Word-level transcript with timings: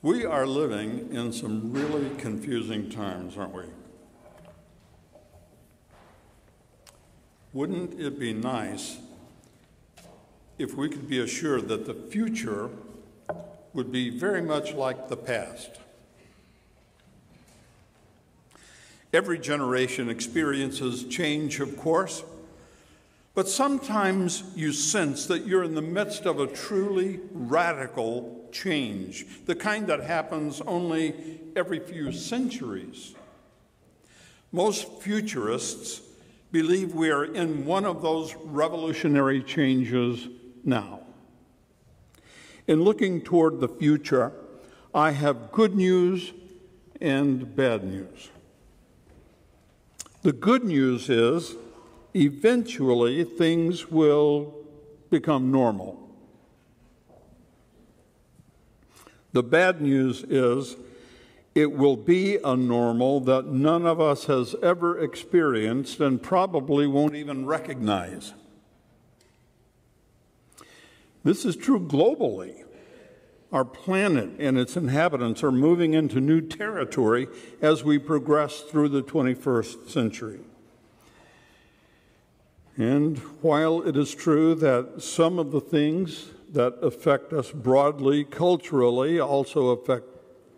We 0.00 0.24
are 0.24 0.46
living 0.46 1.08
in 1.10 1.32
some 1.32 1.72
really 1.72 2.08
confusing 2.18 2.88
times, 2.88 3.36
aren't 3.36 3.52
we? 3.52 3.64
Wouldn't 7.52 8.00
it 8.00 8.16
be 8.16 8.32
nice 8.32 8.98
if 10.56 10.76
we 10.76 10.88
could 10.88 11.08
be 11.08 11.18
assured 11.18 11.66
that 11.66 11.84
the 11.84 11.94
future 11.94 12.70
would 13.72 13.90
be 13.90 14.08
very 14.16 14.40
much 14.40 14.72
like 14.72 15.08
the 15.08 15.16
past? 15.16 15.80
Every 19.12 19.40
generation 19.40 20.08
experiences 20.08 21.06
change, 21.06 21.58
of 21.58 21.76
course, 21.76 22.22
but 23.34 23.48
sometimes 23.48 24.44
you 24.54 24.72
sense 24.72 25.26
that 25.26 25.44
you're 25.44 25.64
in 25.64 25.74
the 25.74 25.82
midst 25.82 26.24
of 26.24 26.38
a 26.38 26.46
truly 26.46 27.18
radical 27.32 28.37
change, 28.52 29.26
the 29.46 29.54
kind 29.54 29.86
that 29.86 30.00
happens 30.00 30.60
only 30.62 31.40
every 31.56 31.80
few 31.80 32.12
centuries. 32.12 33.14
Most 34.52 35.00
futurists 35.02 36.00
believe 36.50 36.94
we 36.94 37.10
are 37.10 37.24
in 37.24 37.66
one 37.66 37.84
of 37.84 38.00
those 38.02 38.34
revolutionary 38.36 39.42
changes 39.42 40.28
now. 40.64 41.00
In 42.66 42.82
looking 42.82 43.20
toward 43.20 43.60
the 43.60 43.68
future, 43.68 44.32
I 44.94 45.10
have 45.10 45.52
good 45.52 45.74
news 45.74 46.32
and 47.00 47.54
bad 47.54 47.84
news. 47.84 48.30
The 50.22 50.32
good 50.32 50.64
news 50.64 51.08
is 51.08 51.54
eventually 52.14 53.24
things 53.24 53.90
will 53.90 54.54
become 55.10 55.50
normal. 55.52 56.07
The 59.32 59.42
bad 59.42 59.80
news 59.80 60.24
is 60.24 60.76
it 61.54 61.72
will 61.72 61.96
be 61.96 62.38
a 62.44 62.56
normal 62.56 63.20
that 63.20 63.46
none 63.46 63.86
of 63.86 64.00
us 64.00 64.24
has 64.26 64.54
ever 64.62 64.98
experienced 64.98 66.00
and 66.00 66.22
probably 66.22 66.86
won't 66.86 67.14
even 67.14 67.46
recognize. 67.46 68.32
This 71.24 71.44
is 71.44 71.56
true 71.56 71.80
globally. 71.80 72.64
Our 73.50 73.64
planet 73.64 74.30
and 74.38 74.58
its 74.58 74.76
inhabitants 74.76 75.42
are 75.42 75.52
moving 75.52 75.94
into 75.94 76.20
new 76.20 76.40
territory 76.40 77.28
as 77.60 77.82
we 77.82 77.98
progress 77.98 78.60
through 78.60 78.90
the 78.90 79.02
21st 79.02 79.88
century. 79.88 80.40
And 82.76 83.18
while 83.42 83.82
it 83.82 83.96
is 83.96 84.14
true 84.14 84.54
that 84.56 85.02
some 85.02 85.38
of 85.38 85.50
the 85.50 85.60
things 85.60 86.26
that 86.52 86.74
affect 86.82 87.32
us 87.32 87.50
broadly, 87.50 88.24
culturally, 88.24 89.20
also 89.20 89.68
affect 89.68 90.06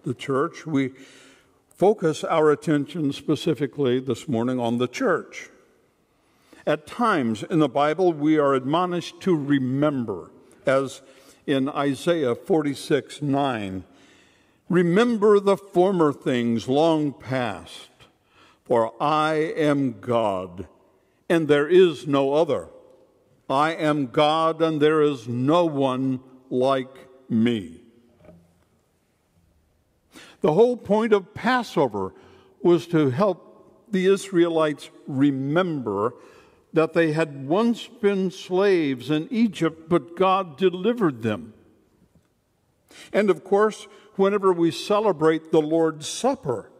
the 0.05 0.15
church, 0.15 0.67
we 0.67 0.93
focus 1.69 2.25
our 2.25 2.51
attention 2.51 3.13
specifically 3.13 4.01
this 4.01 4.29
morning 4.29 4.59
on 4.59 4.79
the 4.79 4.89
church. 4.89 5.51
At 6.67 6.87
times 6.87 7.43
in 7.43 7.59
the 7.59 7.69
Bible, 7.69 8.13
we 8.13 8.39
are 8.39 8.55
admonished 8.55 9.21
to 9.23 9.35
remember, 9.35 10.31
as 10.67 11.03
in 11.47 11.69
Isaiah 11.69 12.35
46 12.35 13.23
9. 13.23 13.85
Remember 14.69 15.41
the 15.41 15.57
former 15.57 16.13
things 16.13 16.69
long 16.69 17.13
past, 17.13 17.91
for 18.65 18.93
I 19.03 19.35
am 19.57 20.01
God, 20.01 20.69
and 21.29 21.49
there 21.49 21.67
is 21.67 22.07
no 22.07 22.35
other. 22.35 22.69
I 23.51 23.73
am 23.73 24.07
God, 24.07 24.63
and 24.63 24.81
there 24.81 25.03
is 25.03 25.27
no 25.27 25.65
one 25.65 26.21
like 26.49 27.09
me. 27.29 27.81
The 30.41 30.53
whole 30.53 30.77
point 30.77 31.13
of 31.13 31.35
Passover 31.35 32.15
was 32.63 32.87
to 32.89 33.11
help 33.11 33.51
the 33.91 34.07
Israelites 34.07 34.91
remember 35.07 36.15
that 36.73 36.93
they 36.93 37.13
had 37.13 37.49
once 37.49 37.87
been 37.87 38.31
slaves 38.31 39.11
in 39.11 39.29
Egypt, 39.31 39.89
but 39.89 40.17
God 40.17 40.57
delivered 40.57 41.23
them. 41.23 41.53
And 43.13 43.29
of 43.29 43.45
course, 43.45 43.87
whenever 44.17 44.53
we 44.53 44.71
celebrate 44.71 45.51
the 45.51 45.61
Lord's 45.61 46.07
Supper, 46.07 46.71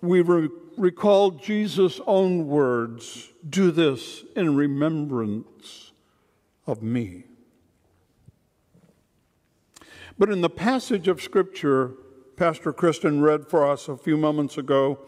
we 0.00 0.22
re- 0.22 0.48
recall 0.76 1.32
Jesus' 1.32 2.00
own 2.06 2.46
words 2.46 3.29
do 3.48 3.70
this 3.70 4.24
in 4.36 4.54
remembrance 4.54 5.92
of 6.66 6.82
me. 6.82 7.24
But 10.18 10.30
in 10.30 10.40
the 10.42 10.50
passage 10.50 11.08
of 11.08 11.22
Scripture 11.22 11.92
Pastor 12.36 12.72
Kristen 12.72 13.20
read 13.20 13.48
for 13.48 13.70
us 13.70 13.88
a 13.88 13.96
few 13.96 14.16
moments 14.16 14.56
ago, 14.56 14.98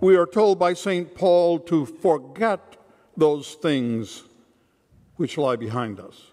we 0.00 0.16
are 0.16 0.26
told 0.26 0.58
by 0.58 0.74
St. 0.74 1.14
Paul 1.14 1.58
to 1.60 1.86
forget 1.86 2.76
those 3.16 3.54
things 3.54 4.24
which 5.16 5.38
lie 5.38 5.56
behind 5.56 6.00
us. 6.00 6.30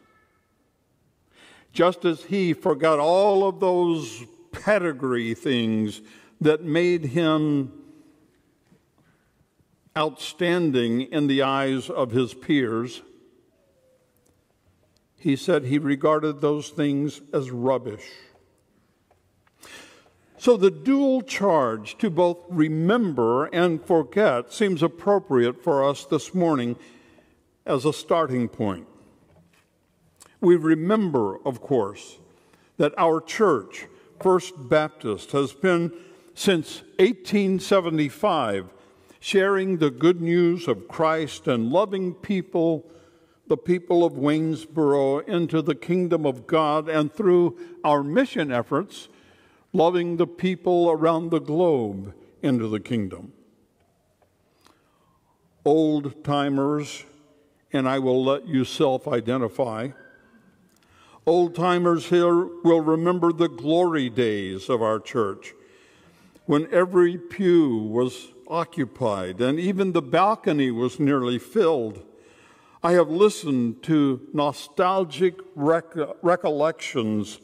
Just 1.72 2.04
as 2.04 2.24
he 2.24 2.54
forgot 2.54 3.00
all 3.00 3.48
of 3.48 3.60
those 3.60 4.26
pedigree 4.52 5.34
things 5.34 6.02
that 6.42 6.64
made 6.64 7.06
him 7.06 7.72
outstanding 9.98 11.02
in 11.02 11.28
the 11.28 11.42
eyes 11.42 11.90
of 11.90 12.12
his 12.12 12.34
peers, 12.34 13.02
he 15.18 15.36
said 15.36 15.66
he 15.66 15.78
regarded 15.78 16.42
those 16.42 16.70
things 16.70 17.22
as 17.34 17.52
rubbish. 17.52 18.06
So 20.38 20.58
the 20.58 20.72
dual 20.72 21.22
charge 21.22 21.98
to 22.00 22.10
both 22.10 22.40
remember 22.50 23.46
and 23.46 23.84
forget 23.86 24.52
seems 24.52 24.82
appropriate 24.82 25.64
for 25.64 25.88
us 25.88 26.06
this 26.06 26.34
morning 26.34 26.78
as 27.66 27.86
a 27.86 27.94
starting 27.94 28.50
point. 28.50 28.88
We 30.40 30.56
remember, 30.56 31.38
of 31.46 31.62
course, 31.62 32.18
that 32.78 32.94
our 32.98 33.22
church, 33.22 33.86
First 34.20 34.54
Baptist, 34.58 35.32
has 35.34 35.54
been 35.54 35.92
since 36.34 36.82
1875 36.98 38.74
sharing 39.22 39.78
the 39.78 39.92
good 39.92 40.20
news 40.20 40.68
of 40.68 40.88
Christ 40.88 41.48
and 41.48 41.72
loving 41.72 42.16
people, 42.16 42.92
the 43.48 43.56
people 43.56 44.04
of 44.04 44.14
Waynesboro, 44.14 45.20
into 45.20 45.62
the 45.62 45.76
kingdom 45.76 46.26
of 46.26 46.48
God, 46.48 46.90
and 46.90 47.14
through 47.14 47.56
our 47.84 48.04
mission 48.04 48.52
efforts, 48.52 49.10
loving 49.74 50.18
the 50.18 50.26
people 50.26 50.90
around 50.90 51.30
the 51.30 51.40
globe 51.40 52.16
into 52.42 52.68
the 52.68 52.80
kingdom. 52.80 53.32
Old 55.64 56.24
timers, 56.24 57.06
and 57.72 57.88
I 57.88 58.00
will 58.00 58.26
let 58.26 58.48
you 58.48 58.66
self 58.66 59.08
identify. 59.08 59.90
Old 61.28 61.54
timers 61.54 62.08
here 62.08 62.46
will 62.64 62.82
remember 62.82 63.32
the 63.32 63.50
glory 63.50 64.10
days 64.10 64.68
of 64.68 64.82
our 64.82 65.00
church 65.00 65.54
when 66.48 66.68
every 66.74 67.20
pew 67.20 67.78
was 67.78 68.30
occupied 68.52 69.40
and 69.40 69.60
even 69.60 69.94
the 69.94 70.02
balcony 70.02 70.70
was 70.70 71.00
nearly 71.00 71.40
filled. 71.40 72.04
I 72.84 72.92
have 72.94 73.10
listened 73.10 73.82
to 73.84 74.28
nostalgic 74.34 75.36
rec- 75.56 75.96
recollections 76.22 77.40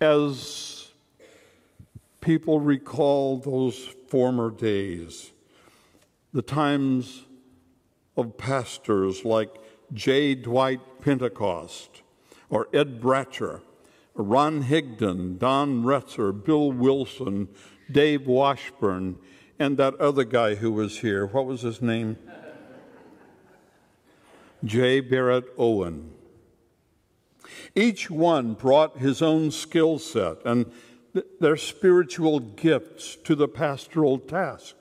as 0.00 0.88
people 2.20 2.58
recall 2.58 3.36
those 3.36 3.76
former 4.08 4.50
days, 4.50 5.32
the 6.32 6.42
times 6.42 7.24
of 8.16 8.38
pastors 8.38 9.24
like 9.24 9.50
J. 9.92 10.34
Dwight 10.34 10.80
Pentecost 11.02 12.02
or 12.48 12.68
Ed 12.72 13.00
Bratcher, 13.00 13.60
Ron 14.14 14.64
Higdon, 14.64 15.38
Don 15.38 15.82
Retzer, 15.82 16.32
Bill 16.32 16.72
Wilson, 16.72 17.48
Dave 17.90 18.26
Washburn, 18.26 19.18
and 19.58 19.76
that 19.76 19.94
other 19.96 20.24
guy 20.24 20.56
who 20.56 20.72
was 20.72 20.98
here. 20.98 21.26
What 21.26 21.46
was 21.46 21.62
his 21.62 21.80
name? 21.80 22.16
J. 24.64 25.00
Barrett 25.00 25.44
Owen. 25.58 26.12
Each 27.74 28.10
one 28.10 28.54
brought 28.54 28.98
his 28.98 29.20
own 29.20 29.50
skill 29.50 29.98
set 29.98 30.38
and 30.44 30.72
th- 31.12 31.26
their 31.40 31.56
spiritual 31.56 32.40
gifts 32.40 33.16
to 33.24 33.34
the 33.34 33.48
pastoral 33.48 34.18
task. 34.18 34.74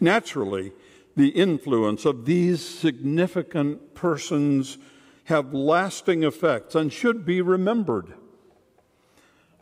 Naturally, 0.00 0.72
the 1.16 1.28
influence 1.28 2.04
of 2.04 2.24
these 2.24 2.66
significant 2.66 3.94
persons 3.94 4.78
have 5.24 5.54
lasting 5.54 6.22
effects 6.22 6.74
and 6.74 6.92
should 6.92 7.24
be 7.24 7.40
remembered. 7.40 8.14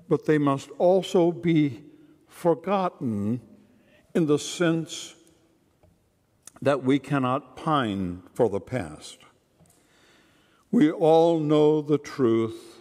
But 0.09 0.27
they 0.27 0.39
must 0.39 0.71
also 0.79 1.31
be 1.31 1.85
forgotten 2.29 3.41
in 4.15 4.27
the 4.27 4.39
sense 4.39 5.15
that 6.61 6.85
we 6.85 6.99
cannot 6.99 7.57
pine 7.57 8.23
for 8.35 8.49
the 8.49 8.61
past. 8.61 9.19
We 10.71 10.91
all 10.91 11.41
know 11.41 11.83
the 11.83 11.99
truth 11.99 12.81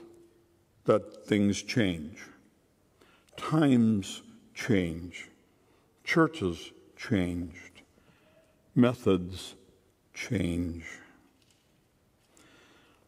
that 0.86 1.26
things 1.26 1.62
change. 1.62 2.20
Times 3.38 4.22
change. 4.54 5.30
Churches 6.04 6.72
changed. 6.96 7.82
Methods 8.76 9.56
change. 10.14 10.86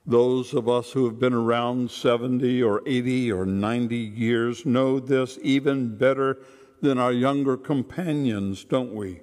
Those 0.05 0.53
of 0.53 0.67
us 0.67 0.91
who 0.91 1.05
have 1.05 1.17
been 1.17 1.33
around 1.33 1.89
70 1.89 2.61
or 2.61 2.81
80 2.85 3.31
or 3.31 3.45
90 3.45 3.95
years 3.95 4.65
know 4.65 4.99
this 4.99 5.39
even 5.41 5.95
better 5.95 6.39
than 6.83 6.97
our 6.97 7.13
younger 7.13 7.55
companions, 7.55 8.65
don't 8.65 8.93
we? 8.93 9.21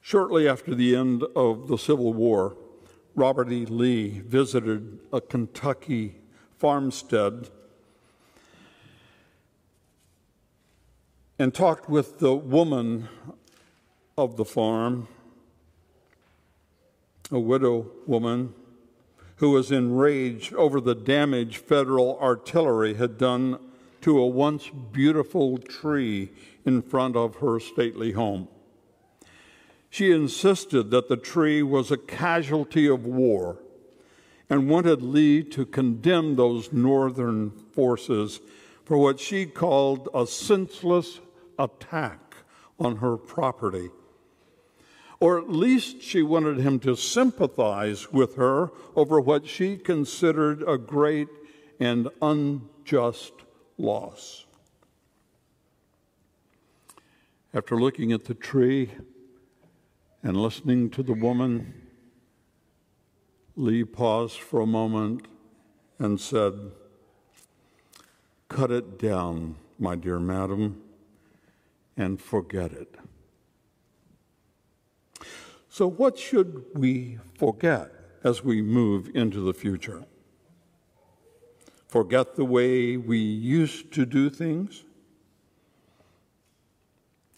Shortly 0.00 0.48
after 0.48 0.72
the 0.72 0.94
end 0.94 1.24
of 1.34 1.66
the 1.66 1.76
Civil 1.76 2.12
War, 2.12 2.56
Robert 3.16 3.50
E. 3.50 3.66
Lee 3.66 4.20
visited 4.20 5.00
a 5.12 5.20
Kentucky 5.20 6.14
farmstead 6.56 7.50
and 11.40 11.52
talked 11.52 11.88
with 11.88 12.20
the 12.20 12.36
woman 12.36 13.08
of 14.16 14.36
the 14.36 14.44
farm, 14.44 15.08
a 17.32 17.40
widow 17.40 17.90
woman 18.06 18.54
who 19.36 19.50
was 19.50 19.72
enraged 19.72 20.54
over 20.54 20.80
the 20.80 20.94
damage 20.94 21.56
federal 21.56 22.16
artillery 22.20 22.94
had 22.94 23.18
done 23.18 23.58
to 24.02 24.18
a 24.18 24.26
once 24.26 24.70
beautiful 24.92 25.58
tree 25.58 26.30
in 26.64 26.82
front 26.82 27.16
of 27.16 27.36
her 27.36 27.58
stately 27.58 28.12
home. 28.12 28.48
She 29.90 30.12
insisted 30.12 30.90
that 30.90 31.08
the 31.08 31.16
tree 31.16 31.62
was 31.62 31.90
a 31.90 31.96
casualty 31.96 32.86
of 32.86 33.06
war 33.06 33.58
and 34.50 34.68
wanted 34.68 35.02
Lee 35.02 35.42
to 35.44 35.66
condemn 35.66 36.36
those 36.36 36.72
northern 36.72 37.50
forces 37.50 38.40
for 38.84 38.96
what 38.96 39.20
she 39.20 39.46
called 39.46 40.08
a 40.14 40.26
senseless 40.26 41.20
attack 41.58 42.36
on 42.78 42.96
her 42.96 43.16
property. 43.16 43.90
Or 45.20 45.38
at 45.38 45.50
least 45.50 46.00
she 46.00 46.22
wanted 46.22 46.58
him 46.58 46.78
to 46.80 46.96
sympathize 46.96 48.12
with 48.12 48.36
her 48.36 48.70
over 48.94 49.20
what 49.20 49.46
she 49.46 49.76
considered 49.76 50.62
a 50.62 50.78
great 50.78 51.28
and 51.80 52.08
unjust 52.22 53.32
loss. 53.78 54.44
After 57.54 57.76
looking 57.76 58.12
at 58.12 58.24
the 58.26 58.34
tree, 58.34 58.90
and 60.22 60.36
listening 60.36 60.90
to 60.90 61.02
the 61.02 61.12
woman, 61.12 61.72
Lee 63.56 63.84
paused 63.84 64.40
for 64.40 64.60
a 64.60 64.66
moment 64.66 65.26
and 65.98 66.20
said, 66.20 66.54
Cut 68.48 68.70
it 68.70 68.98
down, 68.98 69.56
my 69.78 69.94
dear 69.94 70.18
madam, 70.18 70.82
and 71.96 72.20
forget 72.20 72.72
it. 72.72 72.94
So, 75.68 75.86
what 75.86 76.18
should 76.18 76.64
we 76.74 77.18
forget 77.38 77.92
as 78.24 78.42
we 78.42 78.62
move 78.62 79.10
into 79.14 79.40
the 79.40 79.54
future? 79.54 80.04
Forget 81.88 82.36
the 82.36 82.44
way 82.44 82.98
we 82.98 83.18
used 83.18 83.92
to 83.94 84.04
do 84.04 84.28
things? 84.28 84.84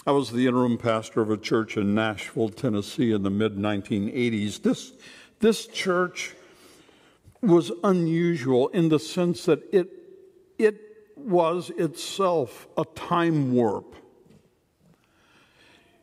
I 0.05 0.11
was 0.11 0.33
the 0.33 0.47
interim 0.47 0.77
pastor 0.77 1.21
of 1.21 1.31
a 1.31 1.37
church 1.37 1.77
in 1.77 1.95
Nashville, 1.95 2.49
Tennessee 2.49 3.13
in 3.13 3.23
the 3.23 3.31
mid 3.31 3.57
1980s. 3.57 4.63
This, 4.63 4.93
this 5.39 5.69
church 5.69 6.35
was 7.41 7.71
unusual 7.85 8.69
in 8.69 8.89
the 8.89 8.99
sense 8.99 9.45
that 9.45 9.63
it, 9.73 9.89
it 10.59 10.81
was 11.17 11.71
itself 11.77 12.67
a 12.77 12.85
time 12.85 13.55
warp. 13.55 13.95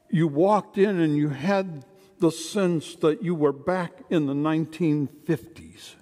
You 0.10 0.30
walked 0.30 0.78
in 0.78 1.02
and 1.02 1.18
you 1.18 1.30
had 1.30 1.84
the 2.20 2.32
sense 2.32 2.96
that 2.98 3.22
you 3.22 3.36
were 3.36 3.52
back 3.52 3.92
in 4.10 4.26
the 4.26 4.34
1950s. 4.34 5.96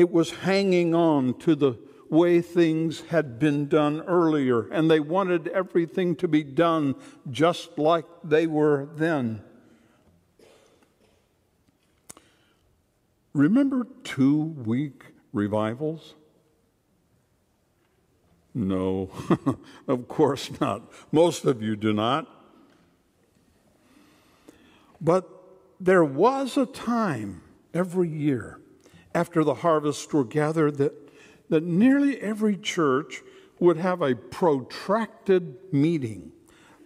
It 0.00 0.10
was 0.10 0.30
hanging 0.30 0.94
on 0.94 1.34
to 1.40 1.54
the 1.54 1.78
way 2.08 2.40
things 2.40 3.02
had 3.10 3.38
been 3.38 3.68
done 3.68 4.00
earlier, 4.06 4.66
and 4.70 4.90
they 4.90 4.98
wanted 4.98 5.48
everything 5.48 6.16
to 6.16 6.26
be 6.26 6.42
done 6.42 6.94
just 7.30 7.78
like 7.78 8.06
they 8.24 8.46
were 8.46 8.88
then. 8.96 9.42
Remember 13.34 13.86
two 14.02 14.40
week 14.64 15.04
revivals? 15.34 16.14
No, 18.54 19.10
of 19.86 20.08
course 20.08 20.50
not. 20.62 20.90
Most 21.12 21.44
of 21.44 21.60
you 21.60 21.76
do 21.76 21.92
not. 21.92 22.26
But 24.98 25.28
there 25.78 26.02
was 26.02 26.56
a 26.56 26.64
time 26.64 27.42
every 27.74 28.08
year 28.08 28.60
after 29.14 29.44
the 29.44 29.54
harvests 29.54 30.12
were 30.12 30.24
gathered 30.24 30.78
that 30.78 31.10
that 31.50 31.64
nearly 31.64 32.18
every 32.22 32.56
church 32.56 33.22
would 33.58 33.76
have 33.76 34.00
a 34.00 34.14
protracted 34.14 35.58
meeting, 35.70 36.32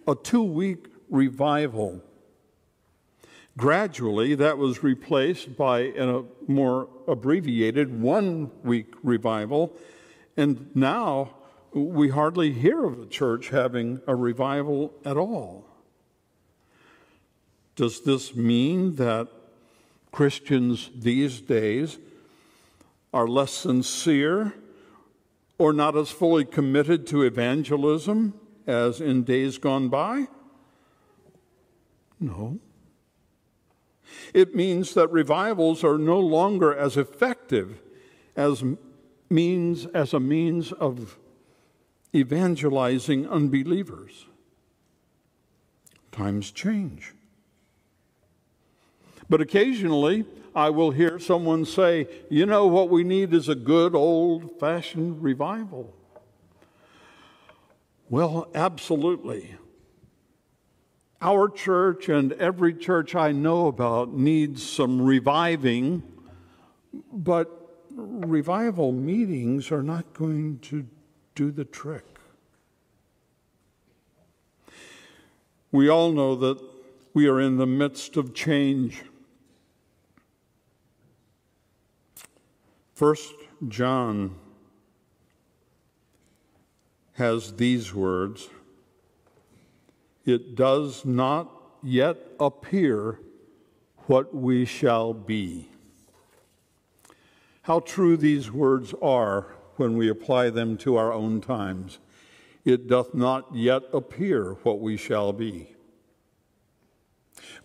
a 0.05 0.15
two 0.15 0.43
week 0.43 0.87
revival. 1.09 2.03
Gradually, 3.57 4.35
that 4.35 4.57
was 4.57 4.83
replaced 4.83 5.55
by 5.55 5.79
a 5.97 6.23
more 6.47 6.89
abbreviated 7.07 8.01
one 8.01 8.51
week 8.63 8.93
revival, 9.01 9.71
and 10.35 10.69
now 10.75 11.35
we 11.71 12.09
hardly 12.09 12.51
hear 12.51 12.83
of 12.83 12.99
a 12.99 13.05
church 13.05 13.49
having 13.49 14.01
a 14.07 14.15
revival 14.15 14.91
at 15.05 15.15
all. 15.15 15.65
Does 17.77 18.01
this 18.01 18.35
mean 18.35 18.95
that 18.95 19.27
Christians 20.11 20.89
these 20.95 21.39
days 21.39 21.97
are 23.15 23.29
less 23.29 23.53
sincere 23.53 24.53
or 25.57 25.71
not 25.71 25.95
as 25.95 26.11
fully 26.11 26.43
committed 26.43 27.07
to 27.07 27.21
evangelism 27.21 28.33
as 28.67 28.99
in 28.99 29.23
days 29.23 29.57
gone 29.57 29.87
by? 29.87 30.27
No. 32.19 32.59
It 34.33 34.53
means 34.53 34.93
that 34.95 35.09
revivals 35.11 35.81
are 35.81 35.97
no 35.97 36.19
longer 36.19 36.75
as 36.75 36.97
effective 36.97 37.81
as 38.35 38.65
means 39.29 39.85
as 39.87 40.13
a 40.13 40.19
means 40.19 40.73
of 40.73 41.17
evangelizing 42.13 43.25
unbelievers. 43.29 44.25
Times 46.11 46.51
change. 46.51 47.13
But 49.29 49.41
occasionally, 49.41 50.25
I 50.55 50.69
will 50.69 50.91
hear 50.91 51.19
someone 51.19 51.65
say, 51.65 52.07
you 52.29 52.45
know, 52.45 52.67
what 52.67 52.89
we 52.89 53.03
need 53.03 53.33
is 53.33 53.49
a 53.49 53.55
good 53.55 53.95
old 53.95 54.59
fashioned 54.59 55.21
revival. 55.21 55.93
Well, 58.09 58.47
absolutely. 58.53 59.55
Our 61.21 61.49
church 61.49 62.07
and 62.07 62.33
every 62.33 62.73
church 62.73 63.15
I 63.15 63.31
know 63.31 63.67
about 63.67 64.13
needs 64.13 64.61
some 64.63 65.01
reviving, 65.01 66.03
but 67.11 67.49
revival 67.95 68.91
meetings 68.91 69.71
are 69.71 69.81
not 69.81 70.13
going 70.13 70.59
to 70.59 70.85
do 71.33 71.51
the 71.51 71.65
trick. 71.65 72.05
We 75.71 75.89
all 75.89 76.11
know 76.11 76.35
that 76.35 76.61
we 77.13 77.27
are 77.27 77.41
in 77.41 77.57
the 77.57 77.65
midst 77.65 78.17
of 78.17 78.33
change. 78.33 79.03
First 82.95 83.33
John 83.67 84.35
has 87.15 87.53
these 87.57 87.93
words 87.93 88.47
It 90.23 90.55
does 90.55 91.03
not 91.03 91.51
yet 91.83 92.17
appear 92.39 93.19
what 94.07 94.33
we 94.33 94.63
shall 94.63 95.13
be. 95.13 95.67
How 97.63 97.81
true 97.81 98.15
these 98.15 98.49
words 98.49 98.93
are 99.01 99.55
when 99.75 99.97
we 99.97 100.07
apply 100.07 100.49
them 100.51 100.77
to 100.77 100.95
our 100.95 101.11
own 101.11 101.41
times. 101.41 101.99
It 102.63 102.87
doth 102.87 103.13
not 103.13 103.53
yet 103.53 103.83
appear 103.91 104.53
what 104.63 104.79
we 104.79 104.95
shall 104.95 105.33
be. 105.33 105.75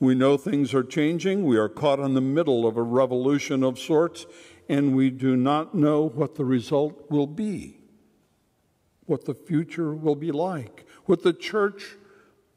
We 0.00 0.14
know 0.14 0.36
things 0.36 0.74
are 0.74 0.82
changing. 0.82 1.44
We 1.44 1.56
are 1.56 1.68
caught 1.68 2.00
in 2.00 2.14
the 2.14 2.20
middle 2.20 2.66
of 2.66 2.76
a 2.76 2.82
revolution 2.82 3.62
of 3.62 3.78
sorts, 3.78 4.26
and 4.70 4.94
we 4.94 5.10
do 5.10 5.36
not 5.36 5.74
know 5.74 6.08
what 6.08 6.36
the 6.36 6.44
result 6.44 7.10
will 7.10 7.26
be, 7.26 7.80
what 9.06 9.24
the 9.24 9.34
future 9.34 9.92
will 9.92 10.14
be 10.14 10.30
like, 10.30 10.86
what 11.06 11.24
the 11.24 11.32
church 11.32 11.96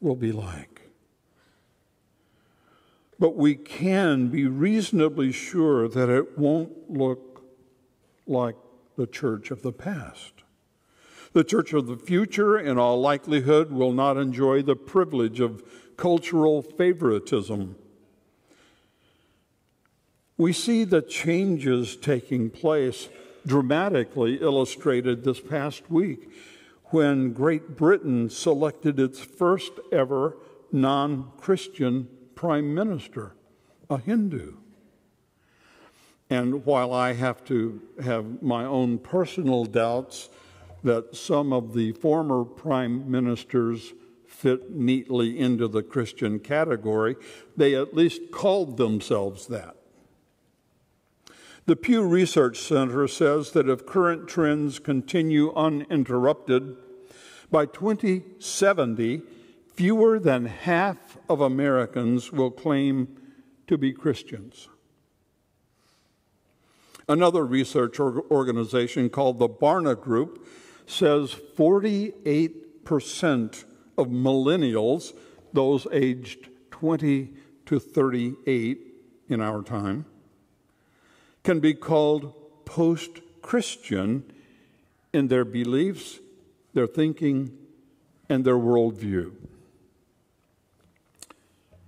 will 0.00 0.14
be 0.14 0.30
like. 0.30 0.74
but 3.18 3.36
we 3.36 3.54
can 3.54 4.28
be 4.28 4.46
reasonably 4.46 5.30
sure 5.32 5.88
that 5.88 6.08
it 6.10 6.36
won't 6.36 6.90
look 6.90 7.42
like 8.26 8.56
the 8.96 9.06
church 9.06 9.50
of 9.50 9.62
the 9.62 9.72
past. 9.72 10.32
The 11.32 11.44
church 11.44 11.72
of 11.72 11.86
the 11.86 11.96
future, 11.96 12.58
in 12.58 12.76
all 12.76 13.00
likelihood, 13.00 13.70
will 13.70 13.92
not 13.92 14.16
enjoy 14.16 14.62
the 14.62 14.76
privilege 14.76 15.40
of 15.40 15.62
cultural 15.96 16.60
favoritism. 16.60 17.76
We 20.36 20.52
see 20.52 20.82
the 20.82 21.02
changes 21.02 21.96
taking 21.96 22.50
place 22.50 23.08
dramatically 23.46 24.36
illustrated 24.40 25.22
this 25.22 25.38
past 25.38 25.88
week 25.88 26.28
when 26.86 27.32
Great 27.32 27.76
Britain 27.76 28.28
selected 28.30 28.98
its 28.98 29.20
first 29.20 29.72
ever 29.92 30.36
non 30.72 31.30
Christian 31.36 32.08
prime 32.34 32.74
minister, 32.74 33.36
a 33.88 33.98
Hindu. 33.98 34.54
And 36.28 36.64
while 36.64 36.92
I 36.92 37.12
have 37.12 37.44
to 37.44 37.80
have 38.02 38.42
my 38.42 38.64
own 38.64 38.98
personal 38.98 39.64
doubts 39.64 40.30
that 40.82 41.14
some 41.14 41.52
of 41.52 41.74
the 41.74 41.92
former 41.92 42.44
prime 42.44 43.08
ministers 43.08 43.92
fit 44.26 44.70
neatly 44.72 45.38
into 45.38 45.68
the 45.68 45.82
Christian 45.82 46.40
category, 46.40 47.14
they 47.56 47.74
at 47.76 47.94
least 47.94 48.32
called 48.32 48.76
themselves 48.78 49.46
that. 49.46 49.76
The 51.66 51.76
Pew 51.76 52.06
Research 52.06 52.58
Center 52.58 53.08
says 53.08 53.52
that 53.52 53.70
if 53.70 53.86
current 53.86 54.28
trends 54.28 54.78
continue 54.78 55.50
uninterrupted, 55.54 56.76
by 57.50 57.64
2070, 57.64 59.22
fewer 59.72 60.18
than 60.18 60.44
half 60.44 61.16
of 61.26 61.40
Americans 61.40 62.30
will 62.30 62.50
claim 62.50 63.16
to 63.66 63.78
be 63.78 63.94
Christians. 63.94 64.68
Another 67.08 67.46
research 67.46 67.98
organization 67.98 69.08
called 69.08 69.38
the 69.38 69.48
Barna 69.48 69.98
Group 69.98 70.46
says 70.86 71.34
48% 71.56 73.64
of 73.96 74.08
millennials, 74.08 75.14
those 75.54 75.86
aged 75.92 76.50
20 76.72 77.32
to 77.64 77.78
38 77.78 78.80
in 79.30 79.40
our 79.40 79.62
time, 79.62 80.04
can 81.44 81.60
be 81.60 81.74
called 81.74 82.32
post 82.64 83.20
Christian 83.42 84.24
in 85.12 85.28
their 85.28 85.44
beliefs, 85.44 86.18
their 86.72 86.86
thinking, 86.86 87.56
and 88.28 88.44
their 88.44 88.56
worldview. 88.56 89.32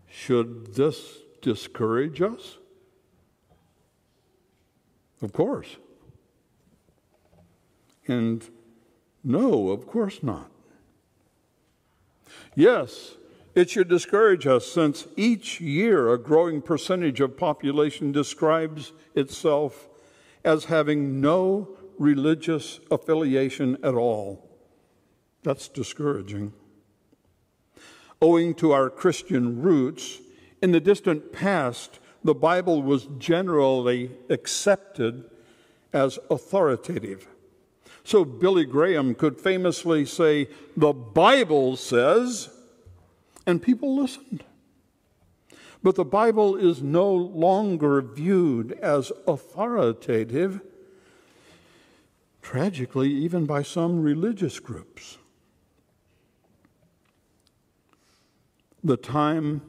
Should 0.09 0.75
this 0.75 1.19
discourage 1.41 2.23
us? 2.23 2.59
Of 5.23 5.33
course. 5.33 5.77
And 8.07 8.49
no, 9.25 9.71
of 9.71 9.87
course 9.87 10.23
not. 10.23 10.51
Yes, 12.55 13.17
it 13.57 13.71
should 13.71 13.89
discourage 13.89 14.47
us 14.47 14.71
since 14.71 15.09
each 15.17 15.63
year 15.63 16.13
a 16.13 16.19
growing 16.19 16.61
percentage 16.61 17.23
of 17.23 17.39
population 17.39 18.13
describes 18.13 18.93
itself 19.15 19.89
as 20.45 20.67
having 20.67 21.23
no 21.23 21.67
religious 21.99 22.81
affiliation 22.91 23.79
at 23.83 23.95
all. 23.95 24.47
That's 25.43 25.69
discouraging. 25.69 26.53
Owing 28.21 28.55
to 28.57 28.73
our 28.73 28.91
Christian 28.91 29.63
roots, 29.63 30.21
in 30.61 30.73
the 30.73 30.81
distant 30.81 31.33
past, 31.33 31.99
the 32.23 32.35
Bible 32.35 32.83
was 32.83 33.09
generally 33.19 34.11
accepted 34.29 35.31
as 35.95 36.19
authoritative. 36.31 37.27
So 38.05 38.23
Billy 38.23 38.67
Graham 38.67 39.15
could 39.15 39.41
famously 39.41 40.05
say, 40.05 40.49
The 40.77 40.93
Bible 40.93 41.77
says, 41.77 42.51
and 43.47 43.63
people 43.63 43.95
listened. 43.95 44.45
But 45.83 45.95
the 45.95 46.05
Bible 46.05 46.57
is 46.57 46.83
no 46.83 47.13
longer 47.13 48.03
viewed 48.03 48.73
as 48.73 49.13
authoritative, 49.27 50.61
tragically, 52.43 53.11
even 53.11 53.47
by 53.47 53.63
some 53.63 54.03
religious 54.03 54.59
groups. 54.59 55.19
The 58.83 58.97
time 58.97 59.63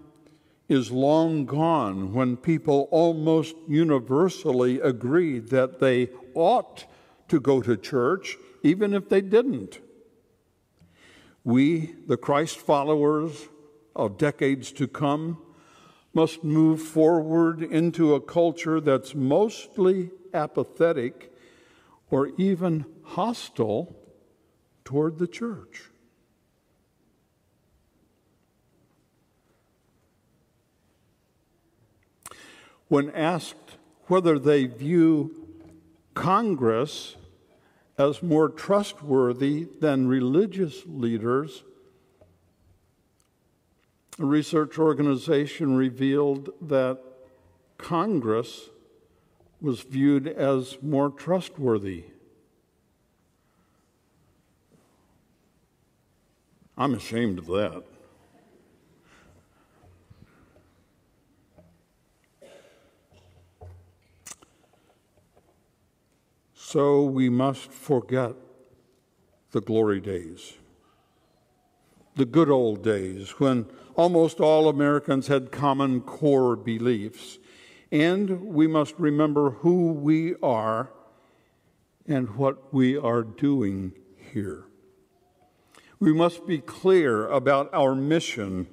is 0.70 0.92
long 0.92 1.46
gone 1.46 2.14
when 2.14 2.36
people 2.38 2.88
almost 2.92 3.56
universally 3.68 4.80
agreed 4.80 5.50
that 5.50 5.80
they 5.80 6.10
ought 6.34 6.86
to 7.28 7.40
go 7.40 7.62
to 7.62 7.78
church, 7.78 8.38
even 8.64 8.94
if 8.94 9.10
they 9.10 9.22
didn't. 9.22 9.80
We, 11.44 11.96
the 12.08 12.18
Christ 12.18 12.58
followers 12.58 13.48
of 13.98 14.18
decades 14.18 14.72
to 14.72 14.88
come, 14.88 15.38
must 16.14 16.46
move 16.46 16.82
forward 16.82 17.62
into 17.62 18.16
a 18.16 18.22
culture 18.22 18.80
that's 18.80 19.14
mostly 19.14 20.12
apathetic 20.34 21.34
or 22.10 22.30
even 22.38 22.86
hostile 23.04 23.94
toward 24.86 25.20
the 25.20 25.28
church. 25.28 25.90
when 32.88 33.10
asked 33.12 33.78
whether 34.08 34.40
they 34.40 34.66
view 34.66 35.48
Congress 36.14 37.16
as 37.98 38.24
more 38.24 38.50
trustworthy 38.50 39.68
than 39.82 40.08
religious 40.08 40.84
leaders, 40.86 41.64
a 44.20 44.26
research 44.26 44.80
organization 44.80 45.76
revealed 45.76 46.50
that 46.62 47.00
Congress 47.78 48.70
was 49.62 49.82
viewed 49.82 50.28
as 50.28 50.78
more 50.82 51.10
trustworthy. 51.10 52.06
I'm 56.78 56.94
ashamed 56.94 57.40
of 57.40 57.48
that. 57.48 57.84
So 66.54 67.04
we 67.04 67.30
must 67.30 67.72
forget 67.72 68.34
the 69.52 69.62
glory 69.62 70.02
days, 70.02 70.54
the 72.16 72.26
good 72.26 72.50
old 72.50 72.84
days 72.84 73.40
when 73.40 73.66
almost 73.98 74.40
all 74.40 74.70
Americans 74.70 75.28
had 75.28 75.52
common 75.52 76.00
core 76.00 76.56
beliefs. 76.56 77.40
And 77.92 78.42
we 78.42 78.68
must 78.68 78.96
remember 78.98 79.50
who 79.50 79.92
we 79.92 80.36
are 80.36 80.92
and 82.08 82.36
what 82.38 82.74
we 82.74 82.96
are 82.96 83.24
doing 83.24 83.92
here. 84.32 84.66
We 86.00 86.14
must 86.14 86.46
be 86.46 86.60
clear 86.60 87.28
about 87.28 87.74
our 87.74 87.96
mission 87.96 88.68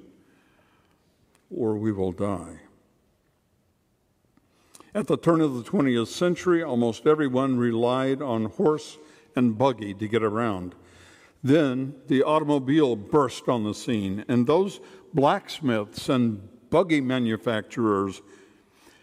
or 1.49 1.75
we 1.75 1.91
will 1.91 2.11
die. 2.11 2.59
At 4.93 5.07
the 5.07 5.17
turn 5.17 5.41
of 5.41 5.55
the 5.55 5.63
20th 5.63 6.07
century, 6.07 6.63
almost 6.63 7.05
everyone 7.05 7.57
relied 7.57 8.21
on 8.21 8.45
horse 8.45 8.97
and 9.35 9.57
buggy 9.57 9.93
to 9.93 10.07
get 10.07 10.23
around. 10.23 10.75
Then 11.43 11.95
the 12.07 12.23
automobile 12.23 12.95
burst 12.95 13.47
on 13.49 13.65
the 13.65 13.73
scene, 13.73 14.25
and 14.27 14.47
those 14.47 14.79
blacksmiths 15.15 16.09
and 16.09 16.47
buggy 16.69 16.99
manufacturers 16.99 18.21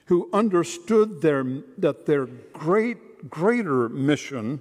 who 0.07 0.29
understood 0.33 1.23
their, 1.23 1.43
that 1.79 2.05
their 2.05 2.27
great, 2.27 3.31
greater 3.31 3.89
mission 3.89 4.61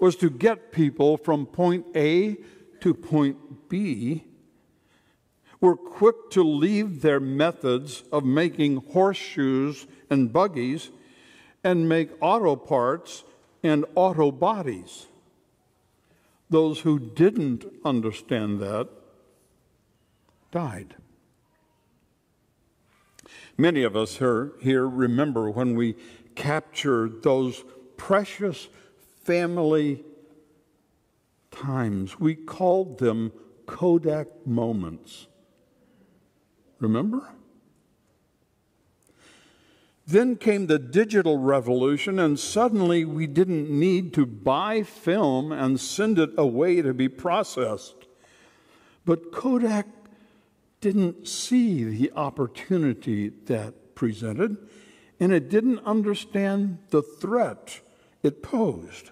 was 0.00 0.16
to 0.16 0.30
get 0.30 0.72
people 0.72 1.18
from 1.18 1.44
point 1.44 1.84
A 1.94 2.36
to 2.80 2.94
point 2.94 3.68
B 3.68 4.24
were 5.60 5.76
quick 5.76 6.30
to 6.30 6.42
leave 6.42 7.02
their 7.02 7.20
methods 7.20 8.02
of 8.10 8.24
making 8.24 8.76
horseshoes 8.92 9.86
and 10.10 10.32
buggies 10.32 10.90
and 11.62 11.88
make 11.88 12.10
auto 12.20 12.56
parts 12.56 13.24
and 13.62 13.84
auto 13.94 14.30
bodies. 14.30 15.06
Those 16.50 16.80
who 16.80 16.98
didn't 16.98 17.64
understand 17.84 18.60
that 18.60 18.88
died. 20.54 20.94
Many 23.58 23.82
of 23.82 23.96
us 23.96 24.18
here, 24.18 24.52
here 24.62 24.88
remember 24.88 25.50
when 25.50 25.74
we 25.74 25.96
captured 26.36 27.24
those 27.24 27.64
precious 27.96 28.68
family 29.24 30.04
times. 31.50 32.20
We 32.20 32.36
called 32.36 32.98
them 32.98 33.32
Kodak 33.66 34.46
moments. 34.46 35.26
Remember? 36.78 37.32
Then 40.06 40.36
came 40.36 40.68
the 40.68 40.78
digital 40.78 41.38
revolution, 41.38 42.20
and 42.20 42.38
suddenly 42.38 43.04
we 43.04 43.26
didn't 43.26 43.68
need 43.70 44.14
to 44.14 44.24
buy 44.24 44.84
film 44.84 45.50
and 45.50 45.80
send 45.80 46.20
it 46.20 46.30
away 46.36 46.80
to 46.80 46.94
be 46.94 47.08
processed. 47.08 48.06
But 49.04 49.32
Kodak 49.32 50.03
didn't 50.84 51.26
see 51.26 51.82
the 51.82 52.12
opportunity 52.14 53.30
that 53.30 53.94
presented, 53.94 54.58
and 55.18 55.32
it 55.32 55.48
didn't 55.48 55.78
understand 55.86 56.76
the 56.90 57.00
threat 57.00 57.80
it 58.22 58.42
posed. 58.42 59.10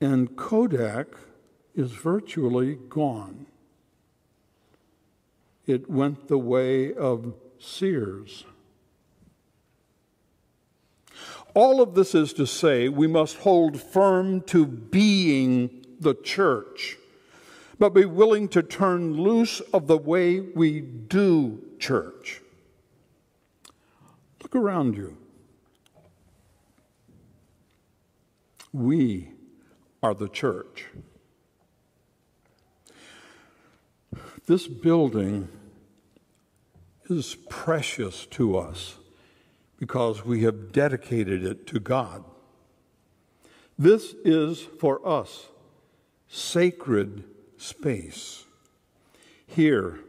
And 0.00 0.34
Kodak 0.34 1.08
is 1.74 1.92
virtually 1.92 2.78
gone. 2.88 3.44
It 5.66 5.90
went 5.90 6.28
the 6.28 6.38
way 6.38 6.94
of 6.94 7.34
Sears. 7.58 8.46
All 11.52 11.82
of 11.82 11.94
this 11.94 12.14
is 12.14 12.32
to 12.32 12.46
say, 12.46 12.88
we 12.88 13.06
must 13.06 13.36
hold 13.36 13.78
firm 13.78 14.40
to 14.42 14.64
being 14.64 15.84
the 16.00 16.14
church, 16.14 16.96
but 17.78 17.90
be 17.90 18.04
willing 18.04 18.48
to 18.48 18.62
turn 18.62 19.16
loose 19.16 19.60
of 19.72 19.86
the 19.86 19.98
way 19.98 20.40
we 20.40 20.80
do 20.80 21.62
church. 21.78 22.42
Look 24.42 24.56
around 24.56 24.96
you. 24.96 25.16
We 28.72 29.30
are 30.02 30.14
the 30.14 30.28
church. 30.28 30.86
This 34.46 34.66
building 34.66 35.48
is 37.08 37.36
precious 37.48 38.26
to 38.26 38.56
us 38.56 38.96
because 39.78 40.24
we 40.24 40.42
have 40.42 40.72
dedicated 40.72 41.44
it 41.44 41.66
to 41.68 41.80
God. 41.80 42.24
This 43.78 44.14
is 44.24 44.62
for 44.62 45.06
us 45.06 45.48
sacred 46.28 47.24
space. 47.58 48.44
Here, 49.46 50.00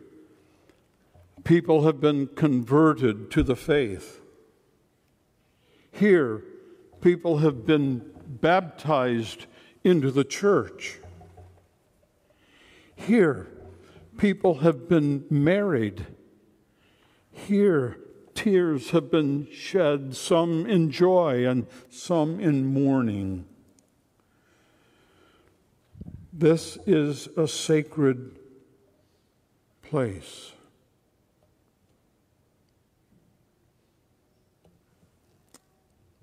people 1.44 1.84
have 1.84 2.00
been 2.00 2.28
converted 2.28 3.32
to 3.32 3.44
the 3.44 3.56
faith. 3.56 4.22
Here, 5.92 6.44
people 7.02 7.40
have 7.40 7.66
been 7.66 8.12
baptized 8.26 9.46
into 9.84 10.12
the 10.12 10.24
church. 10.24 11.00
Here, 12.96 13.48
people 14.18 14.60
have 14.60 14.88
been 14.88 15.26
married. 15.30 16.06
Here, 17.32 17.98
tears 18.36 18.92
have 18.92 19.10
been 19.10 19.48
shed, 19.52 20.16
some 20.16 20.66
in 20.66 20.92
joy 20.92 21.46
and 21.46 21.68
some 21.90 22.40
in 22.40 22.66
mourning. 22.66 23.46
This 26.40 26.78
is 26.86 27.28
a 27.36 27.50
sacred 27.50 28.40
place. 29.82 30.54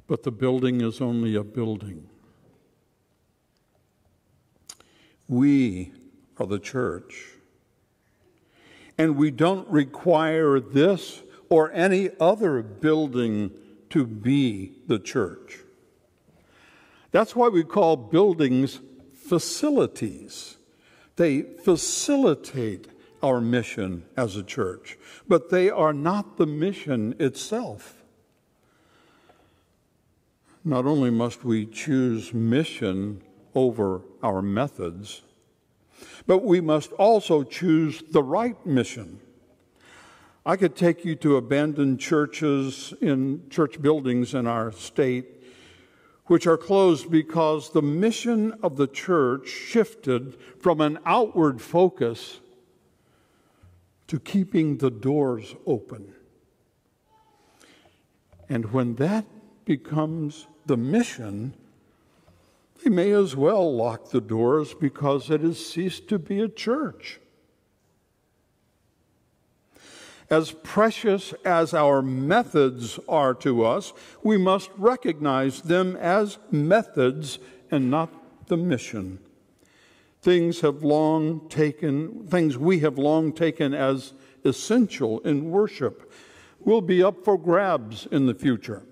But 0.07 0.23
the 0.23 0.31
building 0.31 0.81
is 0.81 1.03
only 1.03 1.35
a 1.35 1.45
building. 1.45 2.09
We 5.29 5.93
are 6.39 6.47
the 6.47 6.61
church. 6.61 7.33
And 8.97 9.17
we 9.17 9.31
don't 9.31 9.69
require 9.69 10.61
this 10.61 11.21
or 11.51 11.71
any 11.73 12.09
other 12.19 12.63
building 12.63 13.51
to 13.91 14.07
be 14.07 14.73
the 14.87 14.99
church. 14.99 15.59
That's 17.13 17.37
why 17.37 17.49
we 17.49 17.65
call 17.65 17.99
buildings 17.99 18.81
facilities. 19.29 20.57
They 21.17 21.43
facilitate 21.43 22.89
our 23.23 23.41
mission 23.41 24.05
as 24.17 24.37
a 24.37 24.43
church, 24.43 24.99
but 25.27 25.51
they 25.51 25.71
are 25.71 25.93
not 25.93 26.37
the 26.37 26.47
mission 26.47 27.15
itself. 27.19 28.05
Not 30.65 30.85
only 30.85 31.11
must 31.11 31.45
we 31.45 31.67
choose 31.67 32.35
mission 32.35 33.23
over 33.55 34.03
our 34.23 34.43
methods, 34.43 35.23
but 36.27 36.45
we 36.45 36.61
must 36.61 36.93
also 36.93 37.43
choose 37.43 38.03
the 38.11 38.23
right 38.23 38.65
mission. 38.67 39.21
I 40.45 40.57
could 40.57 40.77
take 40.77 41.05
you 41.05 41.17
to 41.17 41.37
abandoned 41.37 41.99
churches 41.99 42.93
in 43.01 43.49
church 43.49 43.81
buildings 43.81 44.35
in 44.35 44.47
our 44.47 44.71
state 44.71 45.36
which 46.27 46.47
are 46.47 46.57
closed 46.57 47.11
because 47.11 47.71
the 47.71 47.83
mission 47.83 48.53
of 48.63 48.77
the 48.77 48.87
church 48.87 49.49
shifted 49.49 50.37
from 50.61 50.81
an 50.81 50.99
outward 51.07 51.61
focus 51.61 52.41
to 54.09 54.19
keeping 54.19 54.79
the 54.79 54.91
doors 54.91 55.55
open. 55.67 56.13
And 58.49 58.73
when 58.73 58.95
that 58.97 59.25
becomes 59.65 60.47
the 60.67 60.77
mission, 60.77 61.55
they 62.83 62.91
may 62.91 63.13
as 63.13 63.35
well 63.35 63.75
lock 63.75 64.11
the 64.11 64.21
doors 64.21 64.75
because 64.75 65.31
it 65.31 65.41
has 65.41 65.65
ceased 65.65 66.09
to 66.09 66.19
be 66.19 66.41
a 66.41 66.49
church. 66.49 67.21
As 70.29 70.51
precious 70.51 71.33
as 71.45 71.73
our 71.73 72.03
methods 72.03 72.99
are 73.09 73.33
to 73.35 73.65
us, 73.65 73.93
we 74.25 74.37
must 74.37 74.71
recognize 74.77 75.63
them 75.63 75.95
as 75.97 76.39
methods 76.51 77.39
and 77.71 77.91
not 77.91 78.47
the 78.49 78.57
mission. 78.57 79.21
Things 80.23 80.61
have 80.63 80.83
long 80.83 81.49
taken, 81.49 82.27
things 82.27 82.59
we 82.59 82.81
have 82.81 82.99
long 82.99 83.33
taken 83.33 83.73
as 83.73 84.15
essential 84.45 85.21
in 85.21 85.51
worship 85.51 86.13
will 86.59 86.81
be 86.81 87.03
up 87.03 87.25
for 87.25 87.39
grabs 87.39 88.07
in 88.11 88.27
the 88.27 88.35
future. 88.35 88.83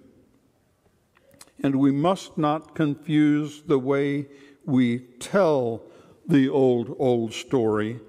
And 1.62 1.76
we 1.76 1.90
must 1.90 2.38
not 2.38 2.76
confuse 2.76 3.62
the 3.62 3.78
way 3.78 4.26
we 4.64 5.00
tell 5.18 5.82
the 6.26 6.48
old, 6.48 6.94
old 6.98 7.32
story 7.32 8.00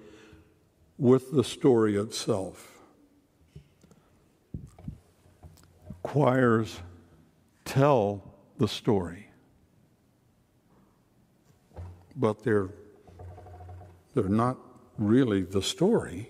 with 0.99 1.31
the 1.31 1.43
story 1.43 1.95
itself. 1.95 2.74
Choirs 6.05 6.81
tell 7.65 8.21
the 8.59 8.67
story, 8.67 9.27
but 12.15 12.43
they're, 12.43 12.69
they're 14.13 14.29
not 14.29 14.55
really 14.99 15.41
the 15.41 15.63
story. 15.63 16.29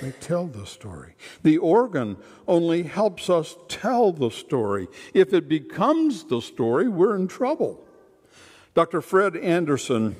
They 0.00 0.12
tell 0.12 0.46
the 0.46 0.66
story. 0.66 1.16
The 1.42 1.58
organ 1.58 2.16
only 2.46 2.84
helps 2.84 3.28
us 3.28 3.56
tell 3.66 4.12
the 4.12 4.30
story. 4.30 4.86
If 5.12 5.32
it 5.32 5.48
becomes 5.48 6.22
the 6.24 6.40
story, 6.40 6.88
we're 6.88 7.16
in 7.16 7.26
trouble. 7.26 7.84
Dr. 8.74 9.00
Fred 9.00 9.36
Anderson, 9.36 10.14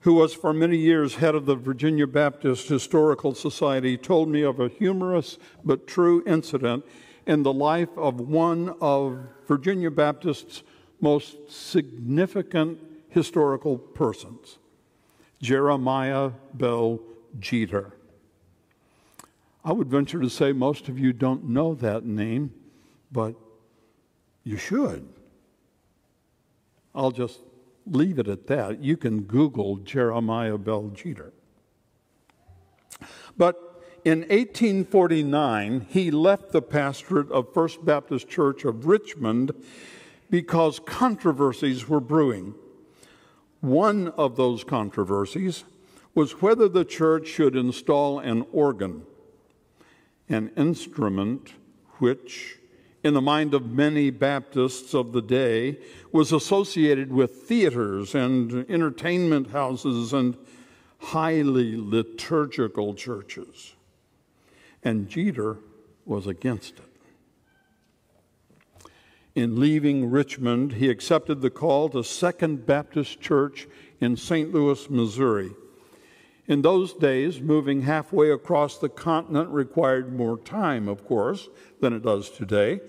who 0.00 0.14
was 0.14 0.32
for 0.32 0.54
many 0.54 0.78
years 0.78 1.16
head 1.16 1.34
of 1.34 1.44
the 1.44 1.56
Virginia 1.56 2.06
Baptist 2.06 2.68
Historical 2.68 3.34
Society, 3.34 3.98
told 3.98 4.30
me 4.30 4.40
of 4.42 4.60
a 4.60 4.68
humorous 4.68 5.36
but 5.62 5.86
true 5.86 6.22
incident 6.26 6.84
in 7.30 7.44
the 7.44 7.52
life 7.52 7.96
of 7.96 8.20
one 8.20 8.74
of 8.80 9.16
Virginia 9.46 9.88
Baptist's 9.88 10.64
most 11.00 11.36
significant 11.48 12.76
historical 13.08 13.78
persons, 13.78 14.58
Jeremiah 15.40 16.32
Bell 16.54 16.98
Jeter. 17.38 17.92
I 19.64 19.70
would 19.70 19.86
venture 19.86 20.18
to 20.20 20.28
say 20.28 20.50
most 20.50 20.88
of 20.88 20.98
you 20.98 21.12
don't 21.12 21.44
know 21.44 21.72
that 21.76 22.04
name, 22.04 22.52
but 23.12 23.36
you 24.42 24.56
should. 24.56 25.08
I'll 26.96 27.12
just 27.12 27.38
leave 27.86 28.18
it 28.18 28.26
at 28.26 28.48
that. 28.48 28.82
You 28.82 28.96
can 28.96 29.20
Google 29.20 29.76
Jeremiah 29.76 30.58
Bell 30.58 30.88
Jeter. 30.88 31.32
But 33.36 33.69
in 34.04 34.20
1849, 34.20 35.86
he 35.90 36.10
left 36.10 36.52
the 36.52 36.62
pastorate 36.62 37.30
of 37.30 37.52
First 37.52 37.84
Baptist 37.84 38.28
Church 38.28 38.64
of 38.64 38.86
Richmond 38.86 39.52
because 40.30 40.80
controversies 40.80 41.88
were 41.88 42.00
brewing. 42.00 42.54
One 43.60 44.08
of 44.08 44.36
those 44.36 44.64
controversies 44.64 45.64
was 46.14 46.40
whether 46.40 46.68
the 46.68 46.84
church 46.84 47.28
should 47.28 47.54
install 47.54 48.18
an 48.18 48.46
organ, 48.52 49.02
an 50.28 50.50
instrument 50.56 51.52
which, 51.98 52.58
in 53.04 53.14
the 53.14 53.20
mind 53.20 53.52
of 53.52 53.70
many 53.70 54.10
Baptists 54.10 54.94
of 54.94 55.12
the 55.12 55.22
day, 55.22 55.78
was 56.10 56.32
associated 56.32 57.12
with 57.12 57.42
theaters 57.42 58.14
and 58.14 58.64
entertainment 58.70 59.50
houses 59.50 60.12
and 60.12 60.36
highly 60.98 61.76
liturgical 61.76 62.94
churches. 62.94 63.74
And 64.82 65.08
Jeter 65.08 65.58
was 66.04 66.26
against 66.26 66.78
it. 66.78 66.90
In 69.34 69.60
leaving 69.60 70.10
Richmond, 70.10 70.72
he 70.74 70.90
accepted 70.90 71.40
the 71.40 71.50
call 71.50 71.88
to 71.90 72.02
Second 72.02 72.66
Baptist 72.66 73.20
Church 73.20 73.68
in 74.00 74.16
St. 74.16 74.52
Louis, 74.52 74.90
Missouri. 74.90 75.52
In 76.48 76.62
those 76.62 76.94
days, 76.94 77.40
moving 77.40 77.82
halfway 77.82 78.30
across 78.30 78.76
the 78.78 78.88
continent 78.88 79.50
required 79.50 80.12
more 80.12 80.36
time, 80.36 80.88
of 80.88 81.06
course, 81.06 81.48
than 81.80 81.92
it 81.92 82.02
does 82.02 82.28
today. 82.28 82.80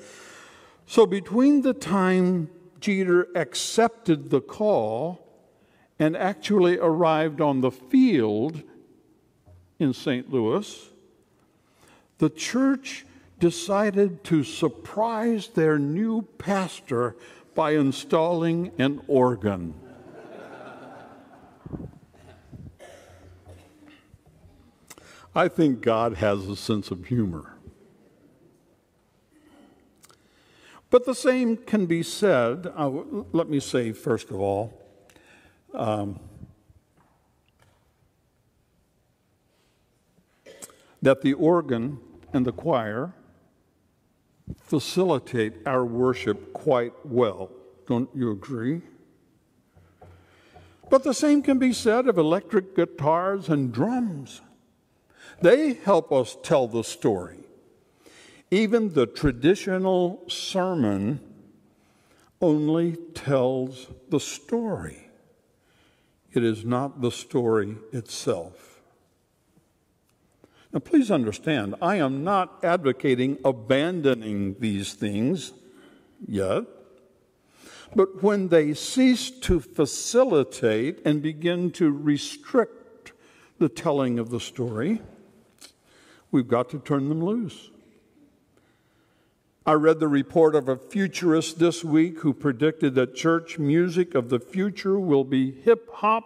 So, 0.87 1.05
between 1.05 1.61
the 1.61 1.75
time 1.75 2.49
Jeter 2.79 3.27
accepted 3.35 4.31
the 4.31 4.41
call 4.41 5.27
and 5.99 6.17
actually 6.17 6.79
arrived 6.79 7.39
on 7.39 7.61
the 7.61 7.69
field 7.69 8.63
in 9.77 9.93
St. 9.93 10.31
Louis, 10.31 10.90
the 12.21 12.29
church 12.29 13.03
decided 13.39 14.23
to 14.23 14.43
surprise 14.43 15.47
their 15.47 15.79
new 15.79 16.21
pastor 16.37 17.15
by 17.55 17.71
installing 17.71 18.71
an 18.77 19.01
organ. 19.07 19.73
I 25.33 25.47
think 25.47 25.81
God 25.81 26.17
has 26.17 26.47
a 26.47 26.55
sense 26.55 26.91
of 26.91 27.07
humor. 27.07 27.55
But 30.91 31.07
the 31.07 31.15
same 31.15 31.57
can 31.57 31.87
be 31.87 32.03
said, 32.03 32.71
uh, 32.75 32.87
let 33.31 33.49
me 33.49 33.59
say, 33.59 33.93
first 33.93 34.29
of 34.29 34.39
all, 34.39 34.79
um, 35.73 36.19
that 41.01 41.23
the 41.23 41.33
organ 41.33 41.97
and 42.33 42.45
the 42.45 42.51
choir 42.51 43.13
facilitate 44.57 45.53
our 45.65 45.85
worship 45.85 46.53
quite 46.53 46.93
well. 47.05 47.49
Don't 47.87 48.09
you 48.15 48.31
agree? 48.31 48.81
But 50.89 51.03
the 51.03 51.13
same 51.13 51.41
can 51.41 51.57
be 51.57 51.73
said 51.73 52.07
of 52.07 52.17
electric 52.17 52.75
guitars 52.75 53.47
and 53.49 53.71
drums. 53.71 54.41
They 55.41 55.73
help 55.73 56.11
us 56.11 56.37
tell 56.43 56.67
the 56.67 56.83
story. 56.83 57.39
Even 58.51 58.93
the 58.93 59.07
traditional 59.07 60.23
sermon 60.27 61.21
only 62.41 62.97
tells 63.13 63.87
the 64.09 64.19
story, 64.19 65.07
it 66.33 66.43
is 66.43 66.65
not 66.65 67.01
the 67.01 67.11
story 67.11 67.77
itself. 67.93 68.70
Now, 70.73 70.79
please 70.79 71.11
understand, 71.11 71.75
I 71.81 71.97
am 71.97 72.23
not 72.23 72.63
advocating 72.63 73.37
abandoning 73.43 74.55
these 74.59 74.93
things 74.93 75.53
yet. 76.25 76.63
But 77.93 78.23
when 78.23 78.47
they 78.47 78.73
cease 78.73 79.29
to 79.31 79.59
facilitate 79.59 81.01
and 81.05 81.21
begin 81.21 81.71
to 81.71 81.91
restrict 81.91 83.11
the 83.59 83.67
telling 83.67 84.17
of 84.17 84.29
the 84.29 84.39
story, 84.39 85.01
We've 86.31 86.47
got 86.47 86.69
to 86.69 86.79
turn 86.79 87.09
them 87.09 87.23
loose. 87.23 87.69
I 89.65 89.73
read 89.73 89.99
the 89.99 90.07
report 90.07 90.55
of 90.55 90.69
a 90.69 90.77
futurist 90.77 91.59
this 91.59 91.83
week 91.83 92.19
who 92.21 92.33
predicted 92.33 92.95
that 92.95 93.15
church 93.15 93.59
music 93.59 94.15
of 94.15 94.29
the 94.29 94.39
future 94.39 94.97
will 94.97 95.25
be 95.25 95.51
hip 95.51 95.89
hop 95.93 96.23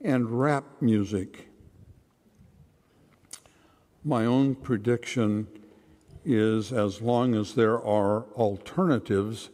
and 0.00 0.40
rap 0.40 0.64
music. 0.80 1.48
My 4.06 4.24
own 4.24 4.54
prediction 4.54 5.48
is 6.24 6.72
as 6.72 7.02
long 7.02 7.34
as 7.34 7.56
there 7.56 7.82
are 7.82 8.22
alternatives, 8.34 9.50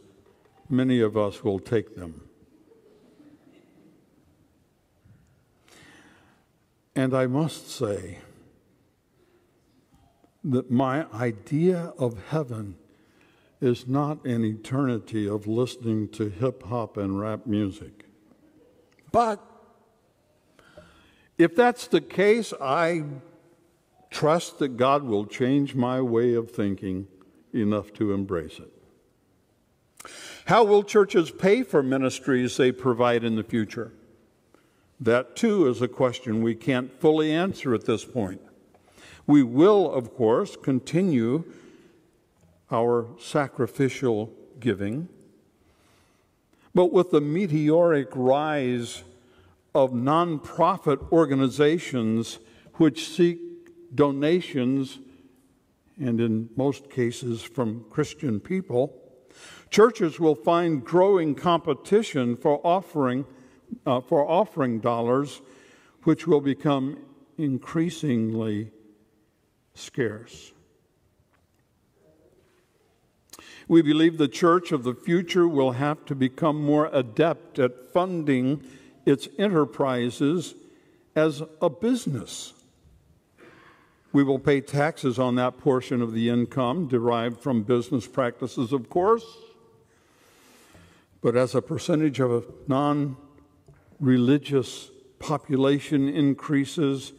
many 0.69 0.99
of 0.99 1.17
us 1.17 1.43
will 1.43 1.57
take 1.57 1.95
them. 1.95 2.29
And 6.95 7.15
I 7.15 7.25
must 7.25 7.67
say, 7.67 8.19
that 10.43 10.69
my 10.69 11.07
idea 11.11 11.91
of 11.97 12.27
heaven 12.27 12.75
is 13.59 13.87
not 13.87 14.23
an 14.23 14.45
eternity 14.45 15.27
of 15.27 15.47
listening 15.47 16.09
to 16.09 16.29
hip 16.29 16.61
hop 16.61 16.97
and 16.97 17.19
rap 17.19 17.47
music. 17.47 18.05
But 19.11 19.43
if 21.39 21.55
that's 21.55 21.87
the 21.87 22.01
case, 22.01 22.53
I 22.61 23.05
trust 24.13 24.59
that 24.59 24.77
God 24.77 25.03
will 25.03 25.25
change 25.25 25.75
my 25.75 25.99
way 25.99 26.35
of 26.35 26.51
thinking 26.51 27.07
enough 27.51 27.91
to 27.93 28.13
embrace 28.13 28.59
it. 28.59 28.71
How 30.45 30.63
will 30.63 30.83
churches 30.83 31.31
pay 31.31 31.63
for 31.63 31.81
ministries 31.81 32.55
they 32.55 32.71
provide 32.71 33.23
in 33.23 33.35
the 33.35 33.43
future? 33.43 33.91
That 34.99 35.35
too 35.35 35.67
is 35.67 35.81
a 35.81 35.87
question 35.87 36.43
we 36.43 36.55
can't 36.55 36.93
fully 37.01 37.31
answer 37.31 37.73
at 37.73 37.85
this 37.85 38.05
point. 38.05 38.41
We 39.25 39.41
will, 39.41 39.91
of 39.91 40.13
course, 40.15 40.55
continue 40.55 41.45
our 42.71 43.07
sacrificial 43.19 44.31
giving, 44.59 45.07
but 46.75 46.91
with 46.91 47.11
the 47.11 47.21
meteoric 47.21 48.09
rise 48.13 49.03
of 49.73 49.91
nonprofit 49.91 51.11
organizations 51.11 52.39
which 52.75 53.07
seek 53.07 53.39
donations, 53.93 54.99
and 55.99 56.19
in 56.19 56.49
most 56.55 56.89
cases 56.89 57.41
from 57.41 57.85
Christian 57.89 58.39
people, 58.39 58.93
churches 59.69 60.19
will 60.19 60.35
find 60.35 60.83
growing 60.83 61.35
competition 61.35 62.35
for 62.35 62.59
offering, 62.63 63.25
uh, 63.85 64.01
for 64.01 64.29
offering 64.29 64.79
dollars, 64.79 65.41
which 66.03 66.27
will 66.27 66.41
become 66.41 66.97
increasingly 67.37 68.71
scarce. 69.73 70.53
We 73.67 73.81
believe 73.81 74.17
the 74.17 74.27
church 74.27 74.71
of 74.71 74.83
the 74.83 74.93
future 74.93 75.47
will 75.47 75.71
have 75.71 76.05
to 76.05 76.15
become 76.15 76.61
more 76.61 76.89
adept 76.91 77.59
at 77.59 77.91
funding 77.93 78.63
its 79.05 79.27
enterprises 79.39 80.55
as 81.15 81.41
a 81.61 81.69
business. 81.69 82.53
We 84.13 84.23
will 84.23 84.37
pay 84.37 84.61
taxes 84.61 85.17
on 85.17 85.35
that 85.35 85.57
portion 85.57 85.99
of 85.99 86.13
the 86.13 86.29
income 86.29 86.87
derived 86.87 87.41
from 87.41 87.63
business 87.63 88.05
practices, 88.05 88.71
of 88.71 88.87
course, 88.87 89.25
but 91.21 91.35
as 91.35 91.55
a 91.55 91.61
percentage 91.63 92.19
of 92.19 92.31
a 92.31 92.43
non 92.67 93.17
religious 93.99 94.91
population 95.17 96.07
increases, 96.07 97.13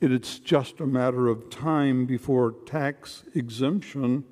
it's 0.00 0.38
just 0.38 0.80
a 0.80 0.86
matter 0.86 1.28
of 1.28 1.48
time 1.48 2.04
before 2.04 2.52
tax 2.66 3.24
exemption 3.34 4.24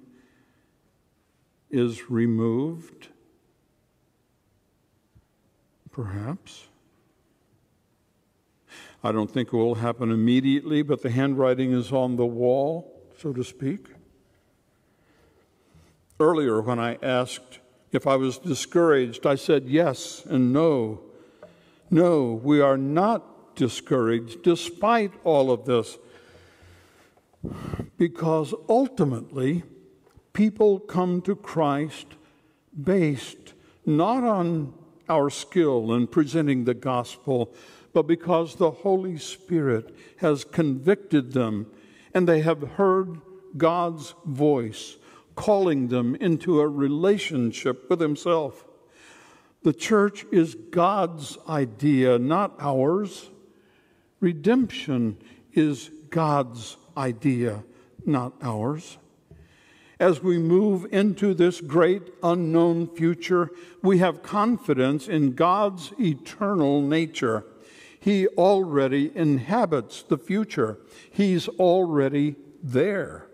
is 1.71 2.11
removed. 2.11 3.09
Perhaps. 5.91 6.69
I 9.05 9.13
don't 9.13 9.31
think 9.31 9.53
it 9.53 9.57
will 9.57 9.75
happen 9.75 10.11
immediately, 10.11 10.81
but 10.81 11.03
the 11.03 11.11
handwriting 11.11 11.73
is 11.73 11.93
on 11.93 12.17
the 12.17 12.25
wall, 12.25 13.03
so 13.19 13.35
to 13.35 13.45
speak. 13.45 13.89
Earlier, 16.19 16.63
when 16.63 16.79
I 16.79 16.97
asked 17.03 17.59
if 17.93 18.07
I 18.07 18.17
was 18.17 18.39
discouraged, 18.39 19.27
I 19.27 19.35
said 19.35 19.67
yes 19.69 20.25
and 20.25 20.55
no. 20.55 21.03
No, 21.91 22.41
we 22.43 22.63
are 22.63 22.79
not 22.79 23.57
discouraged 23.57 24.43
despite 24.43 25.13
all 25.23 25.51
of 25.51 25.67
this. 25.67 25.99
Because 27.99 28.55
ultimately, 28.71 29.65
people 30.33 30.79
come 30.81 31.21
to 31.23 31.37
Christ 31.37 32.07
based 32.83 33.53
not 33.85 34.25
on 34.25 34.73
our 35.09 35.31
skill 35.31 35.93
in 35.93 36.07
presenting 36.07 36.65
the 36.65 36.75
gospel, 36.75 37.53
but 37.93 38.07
because 38.07 38.57
the 38.57 38.71
Holy 38.71 39.19
Spirit 39.19 39.95
has 40.19 40.45
convicted 40.45 41.33
them 41.33 41.67
and 42.13 42.29
they 42.29 42.41
have 42.41 42.63
heard 42.63 43.21
God's 43.57 44.15
voice 44.25 44.97
calling 45.35 45.89
them 45.89 46.15
into 46.17 46.61
a 46.61 46.69
relationship 46.69 47.89
with 47.91 48.01
Himself. 48.01 48.65
The 49.63 49.73
church 49.73 50.25
is 50.31 50.55
God's 50.55 51.39
idea, 51.49 52.19
not 52.19 52.55
ours. 52.61 53.31
Redemption 54.21 55.17
is 55.53 55.91
God's 56.11 56.77
idea, 56.97 57.65
not 58.05 58.35
ours. 58.43 58.99
As 60.01 60.23
we 60.23 60.39
move 60.39 60.87
into 60.93 61.35
this 61.35 61.61
great 61.61 62.03
unknown 62.23 62.89
future, 62.89 63.51
we 63.83 63.99
have 63.99 64.23
confidence 64.23 65.07
in 65.07 65.35
God's 65.35 65.93
eternal 66.01 66.83
nature. 66.83 67.45
He 68.01 68.27
already 68.29 69.13
inhabits 69.15 70.03
the 70.03 70.19
future, 70.19 70.79
He's 71.11 71.49
already 71.49 72.37
there, 72.63 73.27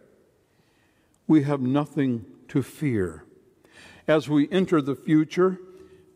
we 1.27 1.45
have 1.45 1.61
nothing 1.61 2.27
to 2.49 2.63
fear. 2.63 3.25
As 4.07 4.29
we 4.29 4.49
enter 4.51 4.83
the 4.83 4.97
future, 4.97 5.59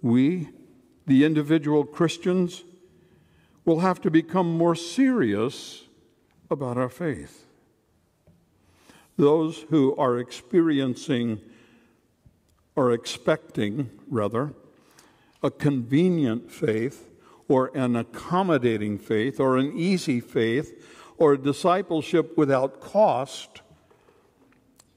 we, 0.02 0.48
the 1.06 1.24
individual 1.24 1.84
Christians, 1.84 2.64
will 3.64 3.80
have 3.80 4.00
to 4.02 4.10
become 4.10 4.58
more 4.58 4.74
serious 4.74 5.84
about 6.50 6.76
our 6.76 6.88
faith. 6.88 7.43
Those 9.16 9.64
who 9.70 9.94
are 9.96 10.18
experiencing 10.18 11.40
or 12.76 12.92
expecting, 12.92 13.90
rather, 14.08 14.52
a 15.42 15.50
convenient 15.50 16.50
faith 16.50 17.08
or 17.48 17.70
an 17.76 17.94
accommodating 17.94 18.98
faith 18.98 19.38
or 19.38 19.56
an 19.56 19.76
easy 19.76 20.20
faith 20.20 20.84
or 21.18 21.36
discipleship 21.36 22.36
without 22.36 22.80
cost 22.80 23.60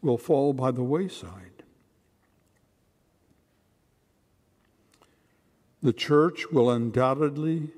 will 0.02 0.18
fall 0.18 0.54
by 0.54 0.72
the 0.72 0.84
wayside. 0.84 1.64
The 5.84 5.94
church 5.94 6.52
will 6.52 6.72
undoubtedly, 6.72 7.70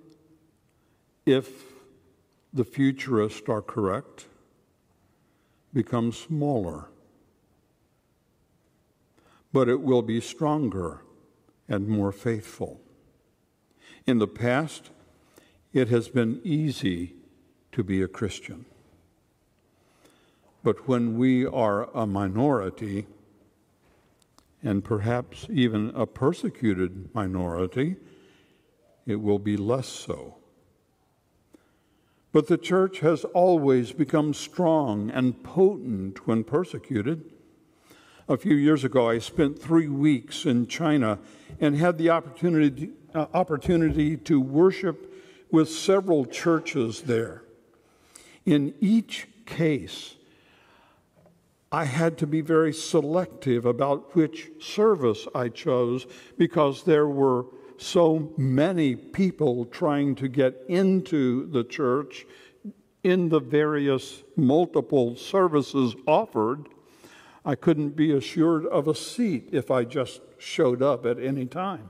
if 1.25 1.73
the 2.53 2.63
futurists 2.63 3.49
are 3.49 3.61
correct, 3.61 4.25
become 5.73 6.11
smaller. 6.11 6.89
But 9.51 9.69
it 9.69 9.81
will 9.81 10.01
be 10.01 10.21
stronger 10.21 11.01
and 11.67 11.87
more 11.87 12.11
faithful. 12.11 12.81
In 14.05 14.19
the 14.19 14.27
past, 14.27 14.89
it 15.73 15.89
has 15.89 16.09
been 16.09 16.41
easy 16.43 17.13
to 17.71 17.83
be 17.83 18.01
a 18.01 18.07
Christian. 18.07 18.65
But 20.63 20.87
when 20.87 21.17
we 21.17 21.45
are 21.45 21.89
a 21.95 22.05
minority, 22.05 23.05
and 24.61 24.83
perhaps 24.83 25.47
even 25.49 25.91
a 25.95 26.05
persecuted 26.05 27.13
minority, 27.13 27.95
it 29.05 29.15
will 29.15 29.39
be 29.39 29.55
less 29.55 29.87
so. 29.87 30.38
But 32.31 32.47
the 32.47 32.57
church 32.57 32.99
has 32.99 33.25
always 33.25 33.91
become 33.91 34.33
strong 34.33 35.09
and 35.09 35.43
potent 35.43 36.27
when 36.27 36.43
persecuted. 36.43 37.31
A 38.27 38.37
few 38.37 38.55
years 38.55 38.83
ago, 38.83 39.09
I 39.09 39.17
spent 39.17 39.59
three 39.59 39.87
weeks 39.87 40.45
in 40.45 40.67
China 40.67 41.17
and 41.59 41.75
had 41.75 41.97
the 41.97 42.11
opportunity, 42.11 42.91
uh, 43.15 43.25
opportunity 43.33 44.15
to 44.17 44.39
worship 44.39 45.11
with 45.49 45.69
several 45.69 46.25
churches 46.25 47.01
there. 47.01 47.41
In 48.45 48.75
each 48.79 49.27
case, 49.47 50.15
I 51.71 51.85
had 51.85 52.19
to 52.19 52.27
be 52.27 52.41
very 52.41 52.73
selective 52.73 53.65
about 53.65 54.15
which 54.15 54.49
service 54.59 55.27
I 55.33 55.49
chose 55.49 56.05
because 56.37 56.83
there 56.83 57.07
were 57.07 57.45
so 57.81 58.33
many 58.37 58.95
people 58.95 59.65
trying 59.65 60.15
to 60.15 60.27
get 60.27 60.63
into 60.67 61.47
the 61.47 61.63
church 61.63 62.25
in 63.03 63.29
the 63.29 63.39
various 63.39 64.23
multiple 64.35 65.15
services 65.15 65.95
offered. 66.05 66.67
I 67.45 67.55
couldn't 67.55 67.95
be 67.95 68.11
assured 68.11 68.65
of 68.65 68.87
a 68.87 68.95
seat 68.95 69.49
if 69.51 69.71
I 69.71 69.85
just 69.85 70.21
showed 70.37 70.81
up 70.81 71.05
at 71.05 71.19
any 71.19 71.45
time. 71.45 71.89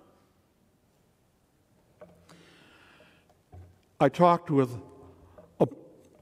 I 4.00 4.08
talked 4.10 4.50
with 4.50 4.70
a, 5.60 5.68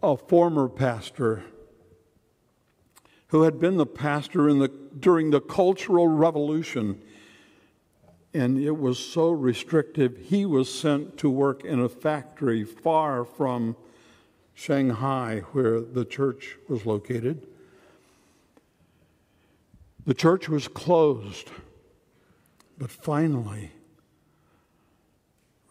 a 0.02 0.18
former 0.18 0.68
pastor 0.68 1.44
who 3.28 3.44
had 3.44 3.60
been 3.60 3.78
the 3.78 3.86
pastor 3.86 4.48
in 4.50 4.60
the, 4.60 4.70
during 5.00 5.32
the 5.32 5.42
Cultural 5.42 6.08
Revolution. 6.08 7.02
And 8.38 8.60
it 8.60 8.78
was 8.78 9.00
so 9.00 9.32
restrictive, 9.32 10.16
he 10.26 10.46
was 10.46 10.72
sent 10.72 11.18
to 11.18 11.28
work 11.28 11.66
in 11.66 11.80
a 11.80 11.90
factory 11.90 12.64
far 12.64 13.26
from 13.26 13.76
Shanghai, 14.54 15.40
where 15.54 15.82
the 15.82 16.06
church 16.06 16.56
was 16.70 16.86
located. 16.86 17.48
The 20.06 20.14
church 20.14 20.48
was 20.48 20.68
closed, 20.68 21.50
but 22.78 22.92
finally, 22.92 23.72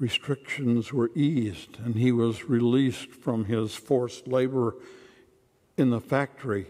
restrictions 0.01 0.93
were 0.93 1.13
eased, 1.15 1.79
and 1.79 1.95
he 1.95 2.11
was 2.11 2.49
released 2.49 3.13
from 3.13 3.45
his 3.45 3.77
forced 3.77 4.27
labor 4.27 4.75
in 5.77 5.91
the 5.91 6.01
factory 6.01 6.67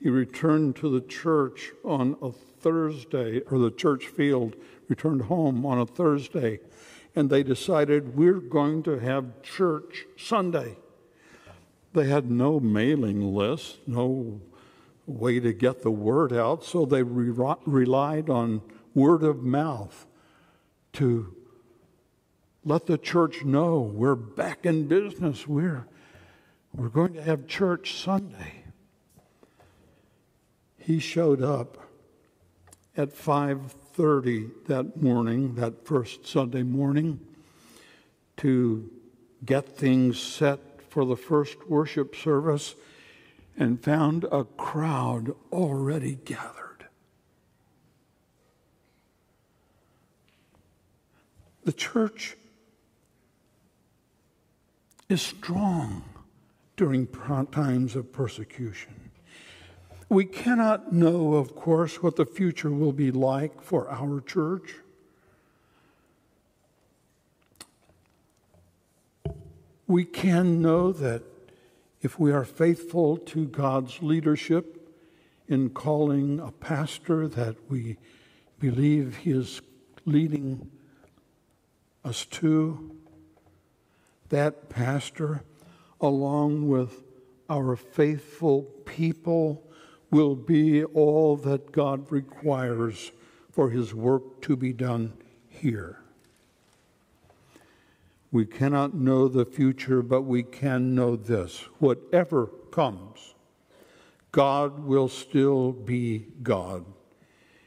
he 0.00 0.10
returned 0.10 0.76
to 0.76 0.88
the 0.88 1.06
church 1.06 1.72
on 1.84 2.16
a 2.22 2.30
Thursday, 2.30 3.40
or 3.50 3.58
the 3.58 3.70
church 3.70 4.06
field, 4.06 4.54
returned 4.88 5.22
home 5.22 5.64
on 5.66 5.78
a 5.78 5.86
Thursday, 5.86 6.60
and 7.14 7.30
they 7.30 7.42
decided 7.42 8.16
we're 8.16 8.40
going 8.40 8.82
to 8.84 8.98
have 8.98 9.42
church 9.42 10.06
Sunday. 10.16 10.76
They 11.92 12.08
had 12.08 12.30
no 12.30 12.60
mailing 12.60 13.34
list, 13.34 13.78
no 13.86 14.40
way 15.06 15.40
to 15.40 15.52
get 15.52 15.82
the 15.82 15.90
word 15.90 16.32
out, 16.32 16.64
so 16.64 16.84
they 16.84 17.02
re- 17.02 17.54
relied 17.64 18.28
on 18.28 18.60
word 18.94 19.22
of 19.22 19.42
mouth 19.42 20.06
to 20.94 21.34
let 22.64 22.86
the 22.86 22.98
church 22.98 23.44
know 23.44 23.80
we're 23.80 24.14
back 24.14 24.66
in 24.66 24.88
business. 24.88 25.46
We're, 25.46 25.86
we're 26.74 26.88
going 26.88 27.14
to 27.14 27.22
have 27.22 27.46
church 27.46 28.02
Sunday 28.02 28.64
he 30.86 31.00
showed 31.00 31.42
up 31.42 31.78
at 32.96 33.12
5:30 33.96 34.50
that 34.66 35.00
morning, 35.00 35.54
that 35.54 35.86
first 35.86 36.26
Sunday 36.26 36.62
morning, 36.62 37.18
to 38.36 38.90
get 39.44 39.66
things 39.66 40.20
set 40.20 40.60
for 40.90 41.06
the 41.06 41.16
first 41.16 41.68
worship 41.68 42.14
service 42.14 42.74
and 43.56 43.82
found 43.82 44.24
a 44.24 44.44
crowd 44.44 45.34
already 45.50 46.16
gathered. 46.24 46.86
The 51.64 51.72
church 51.72 52.36
is 55.08 55.22
strong 55.22 56.04
during 56.76 57.06
times 57.06 57.96
of 57.96 58.12
persecution. 58.12 59.05
We 60.08 60.24
cannot 60.24 60.92
know, 60.92 61.34
of 61.34 61.56
course, 61.56 62.00
what 62.02 62.14
the 62.14 62.26
future 62.26 62.70
will 62.70 62.92
be 62.92 63.10
like 63.10 63.60
for 63.60 63.90
our 63.90 64.20
church. 64.20 64.76
We 69.88 70.04
can 70.04 70.62
know 70.62 70.92
that 70.92 71.22
if 72.02 72.20
we 72.20 72.32
are 72.32 72.44
faithful 72.44 73.16
to 73.16 73.46
God's 73.46 74.00
leadership 74.00 74.88
in 75.48 75.70
calling 75.70 76.38
a 76.38 76.52
pastor 76.52 77.26
that 77.26 77.56
we 77.68 77.96
believe 78.60 79.18
he 79.18 79.32
is 79.32 79.60
leading 80.04 80.70
us 82.04 82.24
to, 82.26 82.96
that 84.28 84.68
pastor, 84.68 85.42
along 86.00 86.68
with 86.68 87.02
our 87.48 87.74
faithful 87.74 88.62
people, 88.84 89.65
will 90.10 90.34
be 90.34 90.84
all 90.84 91.36
that 91.36 91.72
God 91.72 92.10
requires 92.10 93.12
for 93.50 93.70
his 93.70 93.94
work 93.94 94.40
to 94.42 94.56
be 94.56 94.72
done 94.72 95.12
here. 95.48 96.00
We 98.30 98.44
cannot 98.44 98.94
know 98.94 99.28
the 99.28 99.46
future, 99.46 100.02
but 100.02 100.22
we 100.22 100.42
can 100.42 100.94
know 100.94 101.16
this 101.16 101.60
whatever 101.78 102.48
comes, 102.70 103.34
God 104.32 104.80
will 104.80 105.08
still 105.08 105.72
be 105.72 106.26
God, 106.42 106.84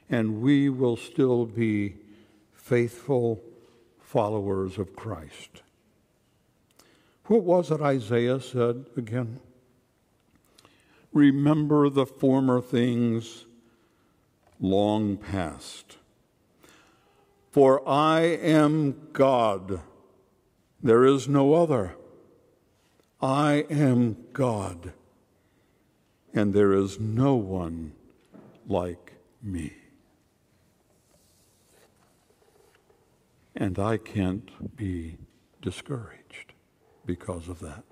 and 0.10 0.42
we 0.42 0.70
will 0.70 0.98
still 0.98 1.46
be 1.46 1.96
faithful 2.54 3.42
followers 4.00 4.78
of 4.78 4.96
Christ. 4.96 5.64
What 7.26 7.44
was 7.44 7.72
it 7.72 7.82
Isaiah 7.82 8.40
said 8.40 8.86
again? 8.96 9.40
Remember 11.14 11.90
the 11.90 12.06
former 12.06 12.62
things 12.62 13.46
long 14.60 15.18
past. 15.18 15.98
For 17.52 17.88
I 17.88 18.22
am 18.22 19.10
God, 19.14 19.82
there 20.82 21.04
is 21.04 21.28
no 21.28 21.56
other. 21.56 21.96
I 23.22 23.66
am 23.70 24.18
God, 24.34 24.94
and 26.34 26.54
there 26.54 26.74
is 26.74 27.00
no 27.00 27.36
one 27.36 27.94
like 28.68 29.14
me. 29.42 29.74
And 33.56 33.78
I 33.78 33.98
can't 33.98 34.78
be 34.78 35.18
discouraged 35.62 36.54
because 37.06 37.50
of 37.50 37.60
that. 37.60 37.84